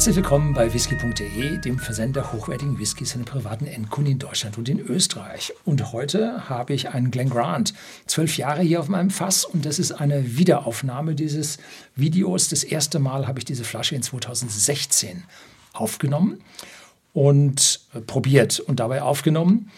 Herzlich 0.00 0.16
willkommen 0.16 0.54
bei 0.54 0.72
whisky.de, 0.72 1.58
dem 1.58 1.78
Versender 1.78 2.32
hochwertigen 2.32 2.78
Whiskys 2.78 3.14
an 3.16 3.26
privaten 3.26 3.66
Endkunden 3.66 4.14
in 4.14 4.18
Deutschland 4.18 4.56
und 4.56 4.66
in 4.70 4.80
Österreich. 4.80 5.52
Und 5.66 5.92
heute 5.92 6.48
habe 6.48 6.72
ich 6.72 6.88
einen 6.88 7.10
Glen 7.10 7.28
Grant, 7.28 7.74
zwölf 8.06 8.38
Jahre 8.38 8.62
hier 8.62 8.80
auf 8.80 8.88
meinem 8.88 9.10
Fass 9.10 9.44
und 9.44 9.66
das 9.66 9.78
ist 9.78 9.92
eine 9.92 10.38
Wiederaufnahme 10.38 11.14
dieses 11.14 11.58
Videos. 11.96 12.48
Das 12.48 12.64
erste 12.64 12.98
Mal 12.98 13.28
habe 13.28 13.40
ich 13.40 13.44
diese 13.44 13.62
Flasche 13.62 13.94
in 13.94 14.02
2016 14.02 15.24
aufgenommen 15.74 16.40
und 17.12 17.80
probiert 18.06 18.58
und 18.58 18.80
dabei 18.80 19.02
aufgenommen. 19.02 19.70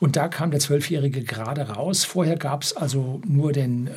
Und 0.00 0.16
da 0.16 0.26
kam 0.26 0.50
der 0.50 0.58
Zwölfjährige 0.58 1.22
gerade 1.22 1.68
raus. 1.68 2.02
Vorher 2.04 2.36
gab 2.36 2.64
es 2.64 2.76
also 2.76 3.22
nur 3.24 3.52
den 3.52 3.86
äh, 3.86 3.92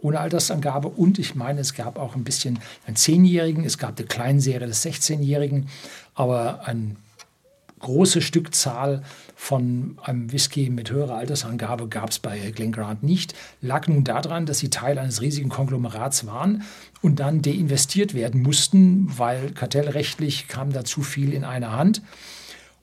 ohne 0.00 0.20
Altersangabe 0.20 0.88
und 0.88 1.18
ich 1.18 1.34
meine, 1.34 1.60
es 1.60 1.74
gab 1.74 1.98
auch 1.98 2.14
ein 2.14 2.24
bisschen 2.24 2.58
einen 2.86 2.96
Zehnjährigen, 2.96 3.64
es 3.64 3.78
gab 3.78 3.98
eine 3.98 4.06
Kleinserie 4.06 4.66
des 4.66 4.84
16-Jährigen, 4.84 5.68
aber 6.14 6.66
eine 6.66 6.96
große 7.78 8.20
Stückzahl 8.20 9.02
von 9.36 9.98
einem 10.02 10.32
Whisky 10.32 10.68
mit 10.68 10.90
höherer 10.90 11.16
Altersangabe 11.16 11.88
gab 11.88 12.10
es 12.10 12.18
bei 12.18 12.38
Glen 12.50 12.72
Grant 12.72 13.02
nicht. 13.02 13.34
Lag 13.60 13.86
nun 13.86 14.04
daran, 14.04 14.46
dass 14.46 14.58
sie 14.58 14.68
Teil 14.68 14.98
eines 14.98 15.20
riesigen 15.20 15.48
Konglomerats 15.48 16.26
waren 16.26 16.64
und 17.02 17.20
dann 17.20 17.40
deinvestiert 17.40 18.14
werden 18.14 18.42
mussten, 18.42 19.06
weil 19.16 19.52
kartellrechtlich 19.52 20.48
kam 20.48 20.72
da 20.72 20.84
zu 20.84 21.02
viel 21.02 21.32
in 21.32 21.44
eine 21.44 21.72
Hand. 21.72 22.02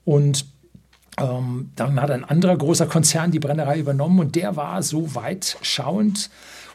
Und 0.04 0.46
ähm, 1.18 1.70
dann 1.76 2.00
hat 2.00 2.10
ein 2.10 2.24
anderer 2.24 2.56
großer 2.56 2.86
Konzern 2.86 3.30
die 3.30 3.38
Brennerei 3.38 3.78
übernommen 3.78 4.18
und 4.18 4.34
der 4.34 4.56
war 4.56 4.82
so 4.82 5.14
weit 5.14 5.56
schauend 5.62 6.30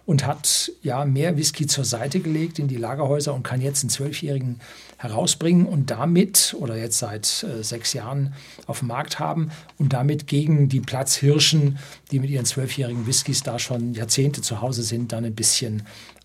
und 0.06 0.26
hat 0.26 0.72
ja 0.82 1.06
mehr 1.06 1.38
Whisky 1.38 1.68
zur 1.68 1.86
Seite 1.86 2.20
gelegt 2.20 2.60
in 2.60 2.68
die 2.68 2.78
Lagerhäuser 2.78 3.34
und 3.34 3.44
kann 3.44 3.62
jetzt 3.62 3.84
einen 3.84 3.90
Zwölfjährigen 3.90 4.60
herausbringen 4.98 5.66
und 5.66 5.90
damit, 5.92 6.56
oder 6.60 6.76
jetzt 6.76 7.00
seit 7.00 7.44
äh, 7.44 7.64
sechs 7.64 7.94
Jahren 7.94 8.34
auf 8.68 8.80
dem 8.80 8.90
Markt 8.90 9.20
haben 9.20 9.52
und 9.78 9.94
damit 9.94 10.28
gegen 10.28 10.70
die 10.70 10.80
Platzhirschen, 10.80 11.78
die 12.12 12.20
mit 12.20 12.30
ihren 12.30 12.46
zwölfjährigen 12.46 13.08
Whiskys 13.08 13.44
da 13.44 13.60
schon 13.60 13.94
Jahrzehnte 13.94 14.42
zu 14.42 14.62
Hause 14.62 14.84
sind, 14.84 15.12
dann 15.12 15.26
ein 15.26 15.36
bisschen 15.36 15.84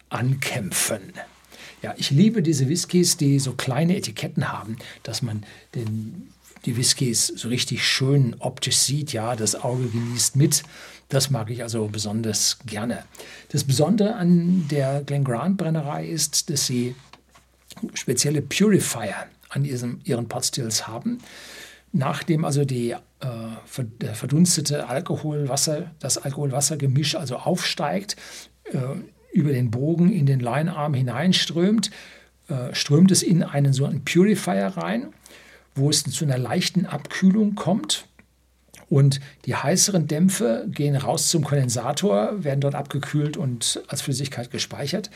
ankämpfen. 0.09 1.13
Ja, 1.83 1.95
ich 1.97 2.11
liebe 2.11 2.43
diese 2.43 2.69
Whiskys, 2.69 3.17
die 3.17 3.39
so 3.39 3.53
kleine 3.53 3.97
Etiketten 3.97 4.53
haben, 4.53 4.79
dass 5.03 5.23
man 5.23 5.45
den 5.75 6.29
die 6.65 6.77
Whiskys 6.77 7.27
so 7.29 7.49
richtig 7.49 7.87
schön 7.87 8.37
optisch 8.39 8.79
sieht, 8.79 9.13
ja, 9.13 9.37
das 9.37 9.55
Auge 9.55 9.89
genießt 9.89 10.37
mit. 10.37 10.63
Das 11.09 11.31
mag 11.31 11.51
ich 11.51 11.63
also 11.63 11.87
besonders 11.87 12.59
gerne. 12.67 13.05
Das 13.51 13.65
Besondere 13.65 14.17
an 14.17 14.67
der 14.69 15.03
Glen 15.05 15.23
Grant 15.23 15.57
Brennerei 15.57 16.07
ist, 16.07 16.51
dass 16.51 16.67
sie 16.67 16.97
spezielle 17.95 18.43
Purifier 18.43 19.27
an 19.51 19.65
ihrem, 19.65 20.01
ihren 20.05 20.27
Potstills 20.29 20.89
haben. 20.89 21.19
Nachdem 21.93 22.45
also 22.45 22.65
die, 22.65 22.91
äh, 22.91 24.15
verdunstete 24.15 24.89
Alkoholwasser, 24.89 25.93
das 26.01 26.19
Alkoholwassergemisch 26.19 27.15
also 27.15 27.37
aufsteigt, 27.37 28.17
äh, 28.65 28.79
über 29.33 29.53
den 29.53 29.71
Bogen 29.71 30.13
in 30.13 30.27
den 30.27 30.41
Leinarm 30.41 30.95
hineinströmt, 30.95 31.91
äh, 32.49 32.75
strömt 32.75 33.11
es 33.13 33.23
in 33.23 33.43
einen 33.43 33.73
so 33.73 33.85
einen 33.85 34.05
Purifier 34.05 34.69
rein 34.77 35.13
wo 35.77 35.91
es 35.91 36.03
zu 36.03 36.25
einer 36.25 36.39
leichten 36.39 36.87
Abkühlung 36.87 37.55
kommt. 37.55 38.07
Und 38.89 39.21
die 39.47 39.57
heißeren 39.57 40.07
Dämpfe 40.07 40.65
gehen 40.69 40.95
raus 40.95 41.29
zum 41.29 41.43
Kondensator, 41.43 42.45
werden 42.45 42.61
dort 42.61 42.77
abgekühlt 42.77 43.37
und 43.37 43.83
als 43.89 44.03
Flüssigkeit 44.03 44.53
gespeichert. 44.53 45.11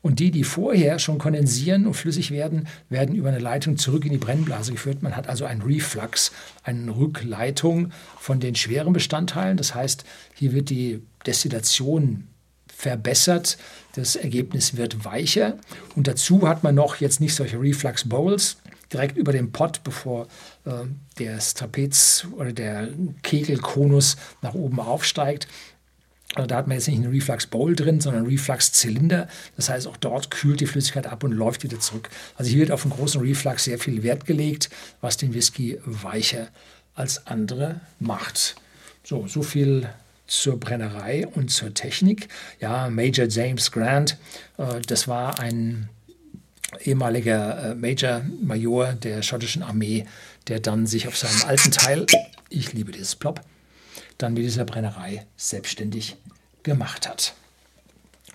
Und 0.00 0.20
die, 0.20 0.30
die 0.30 0.44
vorher 0.44 1.00
schon 1.00 1.18
kondensieren 1.18 1.86
und 1.86 1.94
flüssig 1.94 2.30
werden, 2.30 2.68
werden 2.88 3.16
über 3.16 3.28
eine 3.28 3.40
Leitung 3.40 3.78
zurück 3.78 4.04
in 4.04 4.12
die 4.12 4.18
Brennblase 4.18 4.70
geführt. 4.70 5.02
Man 5.02 5.16
hat 5.16 5.28
also 5.28 5.44
einen 5.44 5.62
Reflux, 5.62 6.30
eine 6.62 6.96
Rückleitung 6.96 7.90
von 8.16 8.38
den 8.38 8.54
schweren 8.54 8.92
Bestandteilen. 8.92 9.56
Das 9.56 9.74
heißt, 9.74 10.04
hier 10.34 10.52
wird 10.52 10.70
die 10.70 11.02
Destillation 11.26 12.28
verbessert, 12.68 13.56
das 13.96 14.14
Ergebnis 14.14 14.76
wird 14.76 15.04
weicher. 15.04 15.56
Und 15.96 16.06
dazu 16.06 16.46
hat 16.46 16.62
man 16.62 16.76
noch 16.76 16.96
jetzt 16.96 17.20
nicht 17.20 17.34
solche 17.34 17.60
Reflux 17.60 18.08
Bowls, 18.08 18.58
direkt 18.92 19.16
über 19.16 19.32
dem 19.32 19.52
Pott, 19.52 19.82
bevor 19.84 20.26
äh, 20.64 20.70
das 21.16 21.54
Trapez 21.54 22.26
oder 22.32 22.52
der 22.52 22.88
Kegelkonus 23.22 24.16
nach 24.42 24.54
oben 24.54 24.80
aufsteigt. 24.80 25.48
Also 26.34 26.48
da 26.48 26.56
hat 26.56 26.66
man 26.66 26.76
jetzt 26.76 26.88
nicht 26.88 26.98
einen 26.98 27.12
Reflux 27.12 27.46
Bowl 27.46 27.74
drin, 27.74 28.00
sondern 28.00 28.24
einen 28.24 28.30
Reflux 28.30 28.72
Zylinder. 28.72 29.28
Das 29.56 29.70
heißt, 29.70 29.86
auch 29.86 29.96
dort 29.96 30.30
kühlt 30.30 30.60
die 30.60 30.66
Flüssigkeit 30.66 31.06
ab 31.06 31.24
und 31.24 31.32
läuft 31.32 31.62
wieder 31.62 31.80
zurück. 31.80 32.10
Also 32.36 32.50
hier 32.50 32.60
wird 32.60 32.72
auf 32.72 32.84
einen 32.84 32.92
großen 32.92 33.20
Reflux 33.20 33.64
sehr 33.64 33.78
viel 33.78 34.02
Wert 34.02 34.26
gelegt, 34.26 34.68
was 35.00 35.16
den 35.16 35.32
Whisky 35.32 35.78
weicher 35.84 36.48
als 36.94 37.26
andere 37.26 37.80
macht. 38.00 38.56
So, 39.02 39.26
so 39.26 39.42
viel 39.42 39.88
zur 40.26 40.58
Brennerei 40.58 41.26
und 41.26 41.50
zur 41.50 41.72
Technik. 41.72 42.28
Ja, 42.60 42.90
Major 42.90 43.26
James 43.28 43.70
Grant, 43.70 44.18
äh, 44.58 44.80
das 44.86 45.08
war 45.08 45.38
ein 45.38 45.88
ehemaliger 46.80 47.72
äh, 47.72 47.74
Major 47.74 48.22
Major 48.40 48.92
der 48.92 49.22
schottischen 49.22 49.62
Armee, 49.62 50.06
der 50.48 50.60
dann 50.60 50.86
sich 50.86 51.08
auf 51.08 51.16
seinem 51.16 51.42
alten 51.48 51.70
Teil, 51.70 52.06
ich 52.48 52.72
liebe 52.72 52.92
dieses 52.92 53.16
Plop, 53.16 53.40
dann 54.18 54.34
mit 54.34 54.44
dieser 54.44 54.64
Brennerei 54.64 55.26
selbstständig 55.36 56.16
gemacht 56.62 57.08
hat. 57.08 57.34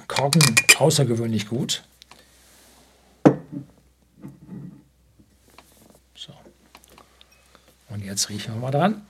Korken 0.07 0.41
außergewöhnlich 0.77 1.47
gut. 1.47 1.83
So. 6.15 6.33
Und 7.89 8.03
jetzt 8.03 8.29
riechen 8.29 8.53
wir 8.53 8.59
mal 8.59 8.71
dran. 8.71 9.05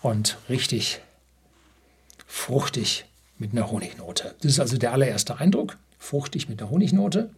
Und 0.00 0.38
richtig 0.48 1.00
fruchtig 2.26 3.04
mit 3.38 3.52
einer 3.52 3.70
Honignote. 3.70 4.34
Das 4.40 4.52
ist 4.52 4.60
also 4.60 4.78
der 4.78 4.92
allererste 4.92 5.38
Eindruck. 5.38 5.76
Fruchtig 5.98 6.48
mit 6.48 6.60
einer 6.60 6.70
Honignote. 6.70 7.30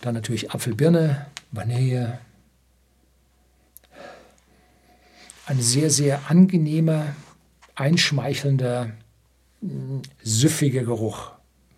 Dann 0.00 0.14
natürlich 0.14 0.50
Apfelbirne, 0.52 1.26
Vanille. 1.52 2.18
Ein 5.46 5.60
sehr, 5.60 5.90
sehr 5.90 6.28
angenehmer, 6.28 7.14
einschmeichelnder, 7.74 8.90
mm, 9.60 10.00
süffiger 10.22 10.82
Geruch, 10.82 11.30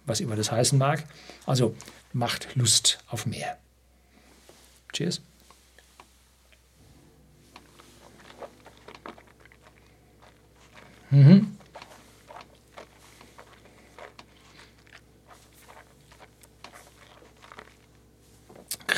was 0.07 0.21
immer 0.21 0.37
das 0.37 0.51
heißen 0.51 0.79
mag. 0.79 1.05
Also 1.47 1.75
macht 2.13 2.49
Lust 2.55 2.99
auf 3.09 3.27
mehr. 3.27 3.59
Cheers. 4.93 5.21
Mhm. 11.11 11.58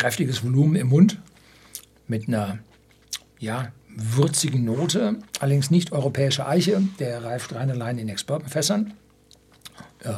Kräftiges 0.00 0.42
Volumen 0.42 0.76
im 0.76 0.88
Mund 0.88 1.18
mit 2.08 2.26
einer 2.26 2.58
ja, 3.38 3.70
würzigen 3.94 4.64
Note, 4.64 5.18
allerdings 5.40 5.70
nicht 5.70 5.92
europäische 5.92 6.46
Eiche, 6.46 6.82
der 6.98 7.22
reift 7.22 7.54
rein 7.54 7.70
allein 7.70 7.98
in 7.98 8.08
Exportfässern. 8.08 8.94
Äh, 10.02 10.12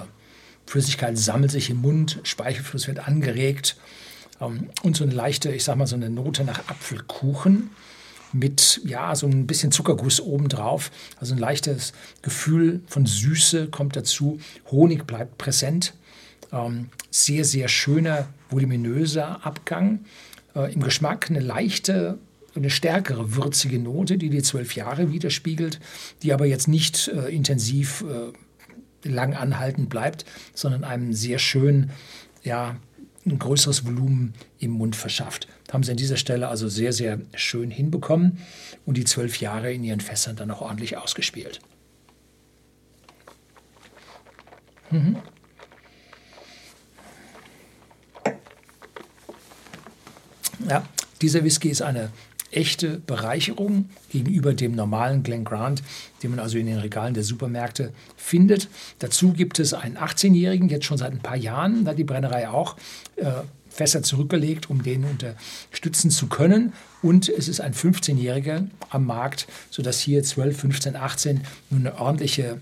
Flüssigkeit 0.67 1.19
sammelt 1.19 1.51
sich 1.51 1.69
im 1.69 1.79
Mund, 1.79 2.21
Speichelfluss 2.23 2.87
wird 2.87 3.09
angeregt 3.09 3.77
ähm, 4.41 4.71
und 4.85 4.97
so 4.97 5.03
eine 5.03 5.15
leichte, 5.15 5.51
ich 5.51 5.65
sag 5.65 5.77
mal, 5.77 5.89
so 5.89 5.97
eine 5.97 6.11
Note 6.11 6.45
nach 6.45 6.69
Apfelkuchen 6.69 7.71
mit 8.33 8.81
ja 8.85 9.17
so 9.17 9.27
ein 9.27 9.49
bisschen 9.49 9.73
Zuckerguss 9.73 10.21
obendrauf. 10.21 10.93
Also 11.19 11.35
ein 11.35 11.39
leichtes 11.39 11.93
Gefühl 12.23 12.83
von 12.87 13.05
Süße 13.05 13.67
kommt 13.67 13.97
dazu. 13.97 14.39
Honig 14.71 15.09
bleibt 15.09 15.39
präsent. 15.39 15.93
Ähm, 16.51 16.89
sehr, 17.11 17.45
sehr 17.45 17.69
schöner, 17.69 18.29
voluminöser 18.51 19.45
Abgang. 19.45 20.05
Äh, 20.55 20.73
Im 20.73 20.83
Geschmack 20.83 21.31
eine 21.31 21.41
leichte, 21.41 22.19
eine 22.55 22.71
stärkere 22.71 23.35
würzige 23.37 23.79
Note, 23.79 24.19
die 24.19 24.31
die 24.31 24.43
zwölf 24.43 24.75
Jahre 24.75 25.13
widerspiegelt, 25.13 25.81
die 26.23 26.33
aber 26.33 26.47
jetzt 26.47 26.69
nicht 26.69 27.09
äh, 27.09 27.29
intensiv 27.35 28.03
äh, 28.03 29.09
lang 29.09 29.35
anhaltend 29.35 29.89
bleibt, 29.89 30.25
sondern 30.55 30.85
einem 30.85 31.13
sehr 31.13 31.39
schön, 31.39 31.91
ja, 32.43 32.77
ein 33.25 33.39
größeres 33.39 33.87
Volumen 33.87 34.35
im 34.59 34.73
Mund 34.73 34.97
verschafft. 34.97 35.47
Haben 35.73 35.85
sie 35.85 35.93
an 35.93 35.97
dieser 35.97 36.17
Stelle 36.17 36.49
also 36.49 36.69
sehr, 36.69 36.93
sehr 36.93 37.21
schön 37.35 37.71
hinbekommen 37.71 38.39
und 38.85 38.97
die 38.97 39.05
zwölf 39.05 39.39
Jahre 39.39 39.73
in 39.73 39.85
ihren 39.85 40.01
Fässern 40.01 40.35
dann 40.35 40.51
auch 40.51 40.61
ordentlich 40.61 40.97
ausgespielt. 40.97 41.61
Mhm. 44.91 45.17
Ja, 50.69 50.87
dieser 51.21 51.45
Whisky 51.45 51.69
ist 51.69 51.83
eine 51.83 52.11
echte 52.51 52.99
Bereicherung 52.99 53.89
gegenüber 54.11 54.55
dem 54.55 54.75
normalen 54.75 55.23
Glen 55.23 55.45
Grant, 55.45 55.83
den 56.23 56.31
man 56.31 56.39
also 56.39 56.59
in 56.59 56.67
den 56.67 56.79
Regalen 56.79 57.15
der 57.15 57.25
Supermärkte 57.25 57.93
findet. 58.17 58.69
Dazu 58.99 59.33
gibt 59.33 59.59
es 59.59 59.75
einen 59.75 59.97
18-Jährigen, 59.97 60.69
jetzt 60.69 60.85
schon 60.85 60.99
seit 60.99 61.13
ein 61.13 61.21
paar 61.21 61.37
Jahren, 61.37 61.85
da 61.85 61.95
die 61.95 62.05
Brennerei 62.05 62.49
auch 62.49 62.77
äh, 63.17 63.25
Fässer 63.71 64.03
zurückgelegt, 64.03 64.69
um 64.69 64.83
den 64.83 65.05
unterstützen 65.05 66.11
zu 66.11 66.27
können. 66.27 66.75
Und 67.01 67.29
es 67.31 67.49
ist 67.49 67.61
ein 67.61 67.73
15-Jähriger 67.73 68.67
am 68.91 69.07
Markt, 69.07 69.47
sodass 69.71 69.99
hier 69.99 70.23
12, 70.23 70.61
15, 70.61 70.97
18 70.97 71.41
nun 71.71 71.87
eine 71.87 71.99
ordentliche 71.99 72.61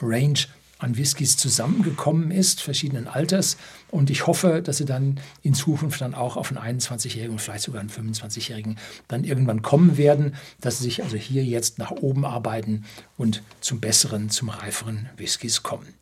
Range 0.00 0.38
an 0.78 0.96
Whiskys 0.96 1.36
zusammengekommen 1.36 2.30
ist, 2.30 2.60
verschiedenen 2.60 3.08
Alters. 3.08 3.56
Und 3.90 4.10
ich 4.10 4.26
hoffe, 4.26 4.62
dass 4.62 4.78
sie 4.78 4.84
dann 4.84 5.20
in 5.42 5.54
Zukunft 5.54 6.00
dann 6.00 6.14
auch 6.14 6.36
auf 6.36 6.54
einen 6.54 6.80
21-Jährigen 6.80 7.32
und 7.32 7.40
vielleicht 7.40 7.64
sogar 7.64 7.80
einen 7.80 7.90
25-Jährigen 7.90 8.78
dann 9.08 9.24
irgendwann 9.24 9.62
kommen 9.62 9.96
werden, 9.96 10.36
dass 10.60 10.78
sie 10.78 10.84
sich 10.84 11.02
also 11.02 11.16
hier 11.16 11.44
jetzt 11.44 11.78
nach 11.78 11.90
oben 11.90 12.24
arbeiten 12.24 12.84
und 13.16 13.42
zum 13.60 13.80
besseren, 13.80 14.30
zum 14.30 14.48
reiferen 14.50 15.08
Whiskys 15.16 15.62
kommen. 15.62 15.94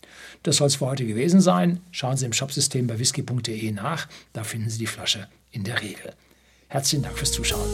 Das 0.42 0.56
soll 0.56 0.68
es 0.68 0.76
für 0.76 0.86
heute 0.86 1.06
gewesen 1.06 1.40
sein. 1.40 1.80
Schauen 1.90 2.16
Sie 2.16 2.26
im 2.26 2.32
Shopsystem 2.32 2.86
bei 2.86 2.98
whisky.de 2.98 3.72
nach. 3.72 4.08
Da 4.32 4.44
finden 4.44 4.70
Sie 4.70 4.78
die 4.78 4.86
Flasche 4.86 5.28
in 5.50 5.64
der 5.64 5.80
Regel. 5.80 6.14
Herzlichen 6.68 7.02
Dank 7.02 7.16
fürs 7.16 7.32
Zuschauen. 7.32 7.68